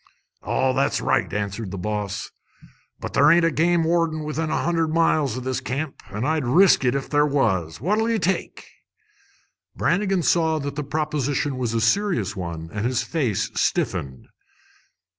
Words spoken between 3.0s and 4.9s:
there ain't a game warden within a hundred